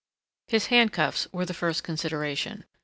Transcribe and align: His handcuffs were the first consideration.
His 0.47 0.65
handcuffs 0.73 1.27
were 1.31 1.45
the 1.45 1.53
first 1.53 1.83
consideration. 1.83 2.65